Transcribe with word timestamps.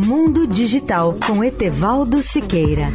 Mundo 0.00 0.46
Digital 0.46 1.18
com 1.26 1.42
Etevaldo 1.42 2.22
Siqueira. 2.22 2.86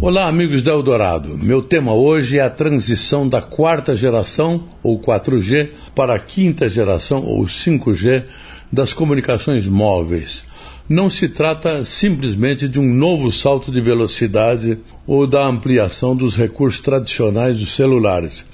Olá, 0.00 0.26
amigos 0.26 0.62
da 0.62 0.72
Eldorado. 0.72 1.36
Meu 1.36 1.60
tema 1.60 1.92
hoje 1.92 2.38
é 2.38 2.40
a 2.40 2.48
transição 2.48 3.28
da 3.28 3.42
quarta 3.42 3.94
geração, 3.94 4.64
ou 4.82 4.98
4G, 4.98 5.72
para 5.94 6.14
a 6.14 6.18
quinta 6.18 6.70
geração, 6.70 7.22
ou 7.22 7.44
5G, 7.44 8.24
das 8.72 8.94
comunicações 8.94 9.66
móveis. 9.66 10.46
Não 10.88 11.08
se 11.08 11.28
trata 11.28 11.84
simplesmente 11.84 12.68
de 12.68 12.78
um 12.78 12.94
novo 12.94 13.30
salto 13.30 13.70
de 13.70 13.80
velocidade 13.80 14.78
ou 15.06 15.26
da 15.26 15.46
ampliação 15.46 16.14
dos 16.14 16.36
recursos 16.36 16.80
tradicionais 16.80 17.58
dos 17.58 17.72
celulares. 17.72 18.44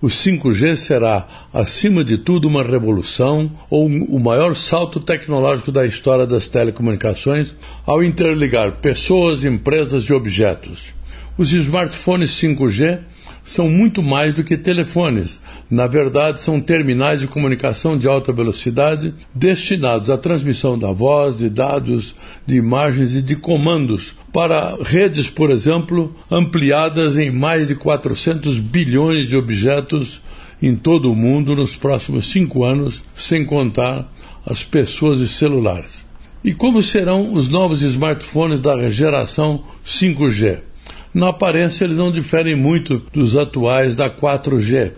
O 0.00 0.08
5G 0.08 0.76
será, 0.76 1.26
acima 1.52 2.04
de 2.04 2.18
tudo, 2.18 2.46
uma 2.46 2.62
revolução 2.62 3.50
ou 3.70 3.86
o 3.86 4.18
maior 4.18 4.54
salto 4.54 5.00
tecnológico 5.00 5.72
da 5.72 5.86
história 5.86 6.26
das 6.26 6.48
telecomunicações 6.48 7.54
ao 7.84 8.04
interligar 8.04 8.72
pessoas, 8.72 9.44
empresas 9.44 10.04
e 10.04 10.12
objetos. 10.12 10.94
Os 11.38 11.52
smartphones 11.52 12.30
5G 12.30 13.00
são 13.42 13.70
muito 13.70 14.02
mais 14.02 14.34
do 14.34 14.44
que 14.44 14.56
telefones. 14.56 15.40
Na 15.68 15.88
verdade, 15.88 16.40
são 16.40 16.60
terminais 16.60 17.20
de 17.20 17.26
comunicação 17.26 17.98
de 17.98 18.06
alta 18.06 18.32
velocidade 18.32 19.12
destinados 19.34 20.10
à 20.10 20.16
transmissão 20.16 20.78
da 20.78 20.92
voz, 20.92 21.38
de 21.38 21.48
dados, 21.48 22.14
de 22.46 22.54
imagens 22.54 23.16
e 23.16 23.22
de 23.22 23.34
comandos 23.34 24.14
para 24.32 24.76
redes, 24.84 25.28
por 25.28 25.50
exemplo, 25.50 26.14
ampliadas 26.30 27.16
em 27.16 27.32
mais 27.32 27.66
de 27.66 27.74
400 27.74 28.60
bilhões 28.60 29.28
de 29.28 29.36
objetos 29.36 30.22
em 30.62 30.76
todo 30.76 31.10
o 31.10 31.16
mundo 31.16 31.56
nos 31.56 31.74
próximos 31.74 32.30
cinco 32.30 32.64
anos, 32.64 33.02
sem 33.14 33.44
contar 33.44 34.10
as 34.44 34.62
pessoas 34.62 35.20
e 35.20 35.26
celulares. 35.26 36.06
E 36.44 36.54
como 36.54 36.80
serão 36.80 37.34
os 37.34 37.48
novos 37.48 37.82
smartphones 37.82 38.60
da 38.60 38.88
geração 38.88 39.64
5G? 39.84 40.60
Na 41.12 41.30
aparência, 41.30 41.84
eles 41.84 41.96
não 41.96 42.12
diferem 42.12 42.54
muito 42.54 43.02
dos 43.12 43.36
atuais 43.36 43.96
da 43.96 44.08
4G. 44.08 44.92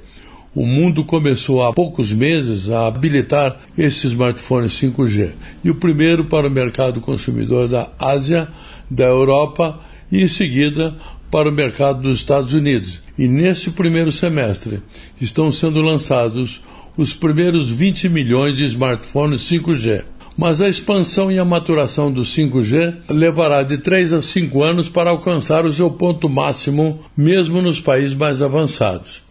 O 0.55 0.65
mundo 0.67 1.05
começou 1.05 1.63
há 1.63 1.73
poucos 1.73 2.11
meses 2.11 2.71
a 2.71 2.87
habilitar 2.87 3.59
esses 3.77 4.05
smartphones 4.05 4.73
5G. 4.73 5.33
E 5.63 5.71
o 5.71 5.75
primeiro 5.75 6.25
para 6.25 6.49
o 6.49 6.51
mercado 6.51 7.01
consumidor 7.01 7.69
da 7.69 7.91
Ásia, 7.99 8.49
da 8.91 9.05
Europa 9.05 9.79
e 10.11 10.23
em 10.23 10.29
seguida 10.29 10.97
para 11.31 11.51
o 11.51 11.53
mercado 11.53 12.01
dos 12.01 12.19
Estados 12.19 12.55
Unidos. 12.55 13.03
E 13.19 13.29
nesse 13.29 13.71
primeiro 13.73 14.11
semestre 14.11 14.83
estão 15.21 15.53
sendo 15.53 15.83
lançados 15.83 16.63
os 16.97 17.13
primeiros 17.13 17.71
20 17.71 18.09
milhões 18.09 18.57
de 18.57 18.65
smartphones 18.65 19.43
5G. 19.43 20.03
Mas 20.35 20.63
a 20.63 20.69
expansão 20.69 21.31
e 21.31 21.39
a 21.39 21.45
maturação 21.45 22.11
do 22.11 22.23
5G 22.23 23.11
levará 23.11 23.63
de 23.63 23.77
3 23.77 24.15
a 24.15 24.23
5 24.23 24.63
anos 24.63 24.89
para 24.89 25.11
alcançar 25.11 25.67
o 25.67 25.73
seu 25.73 25.91
ponto 25.91 26.29
máximo, 26.29 27.01
mesmo 27.17 27.61
nos 27.61 27.81
países 27.81 28.15
mais 28.15 28.41
avançados. 28.41 29.28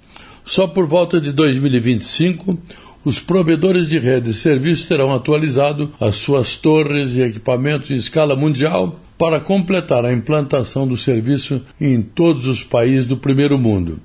Só 0.47 0.65
por 0.65 0.87
volta 0.87 1.19
de 1.19 1.33
2025, 1.33 2.57
os 3.03 3.19
provedores 3.19 3.89
de 3.89 3.99
rede 3.99 4.29
e 4.29 4.33
serviços 4.33 4.85
terão 4.85 5.13
atualizado 5.13 5.91
as 5.99 6.15
suas 6.15 6.55
torres 6.55 7.17
e 7.17 7.21
equipamentos 7.21 7.91
em 7.91 7.95
escala 7.95 8.33
mundial 8.33 8.97
para 9.17 9.41
completar 9.41 10.05
a 10.05 10.13
implantação 10.13 10.87
do 10.87 10.95
serviço 10.95 11.61
em 11.81 12.01
todos 12.01 12.47
os 12.47 12.63
países 12.63 13.05
do 13.05 13.17
primeiro 13.17 13.59
mundo. 13.59 13.99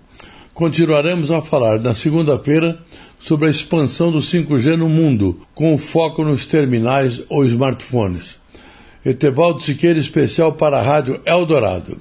Continuaremos 0.53 1.31
a 1.31 1.41
falar 1.41 1.79
na 1.79 1.95
segunda-feira 1.95 2.77
sobre 3.21 3.47
a 3.47 3.51
expansão 3.51 4.11
do 4.11 4.19
5G 4.19 4.77
no 4.77 4.89
mundo, 4.89 5.39
com 5.55 5.79
foco 5.79 6.25
nos 6.25 6.45
terminais 6.45 7.23
ou 7.29 7.45
smartphones. 7.45 8.37
Etevaldo 9.07 9.63
Siqueira, 9.63 9.99
especial 9.99 10.55
para 10.55 10.81
a 10.81 10.83
Rádio 10.83 11.21
Eldorado. 11.25 12.01